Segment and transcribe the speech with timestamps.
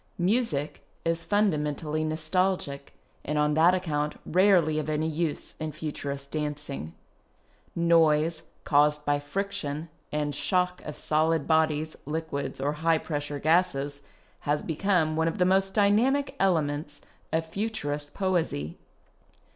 [0.17, 6.95] Music is fundamentally nostalgic, and on that account rarely of any use in Futurist dancing.
[7.75, 14.01] Noise, caused by friction and shock of solid bodies, liquids, or high pressure gases,
[14.39, 18.79] has become one of the most dynamic elements of Futurist poesy.